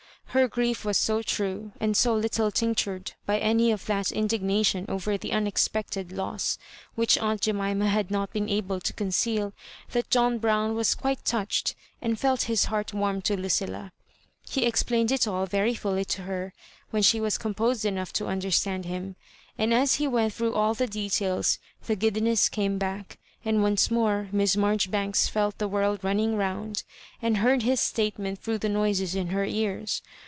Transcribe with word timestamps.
Her 0.33 0.47
grief 0.47 0.85
was 0.85 0.97
so 0.97 1.21
true, 1.21 1.73
and 1.77 1.97
so 1.97 2.15
little 2.15 2.51
tinctured 2.51 3.15
by 3.25 3.37
any 3.39 3.69
of 3.69 3.85
that 3.87 4.13
indignation 4.13 4.85
over 4.87 5.17
the 5.17 5.33
unexpected 5.33 6.07
los^ 6.07 6.57
which 6.95 7.17
aunt 7.17 7.41
Jemima 7.41 7.89
had 7.89 8.09
not 8.09 8.31
been 8.31 8.47
able 8.47 8.79
to 8.79 8.93
conceal, 8.93 9.51
that 9.91 10.09
John 10.09 10.37
Brown 10.37 10.73
was 10.73 10.95
quite 10.95 11.25
touched, 11.25 11.75
and 12.01 12.17
felt 12.17 12.43
liis 12.47 12.67
heart 12.67 12.93
warm 12.93 13.21
to 13.23 13.35
LucUla. 13.35 13.91
He 14.49 14.63
explained 14.65 15.11
it 15.11 15.27
all 15.27 15.45
very 15.45 15.73
fidly 15.75 16.05
to 16.05 16.21
her 16.21 16.53
when 16.91 17.03
she 17.03 17.19
was 17.19 17.37
composed 17.37 17.83
enough 17.83 18.13
to 18.13 18.29
under 18.29 18.51
stand 18.51 18.85
him; 18.85 19.17
and 19.57 19.73
as 19.73 19.95
he 19.95 20.07
went 20.07 20.31
through 20.31 20.55
aU 20.55 20.73
the 20.75 20.87
details 20.87 21.59
the 21.87 21.97
giddiness 21.97 22.47
came 22.47 22.77
back, 22.77 23.17
and 23.43 23.61
once 23.61 23.91
more 23.91 24.29
Miss 24.31 24.55
Marjoribanks 24.55 25.27
felt 25.27 25.57
the 25.57 25.67
world 25.67 26.01
running 26.05 26.37
round, 26.37 26.83
and 27.21 27.37
heard 27.37 27.63
his 27.63 27.81
statement 27.81 28.39
through 28.39 28.59
the 28.59 28.69
noises 28.69 29.13
in 29.13 29.27
her 29.27 29.43
ears. 29.43 30.01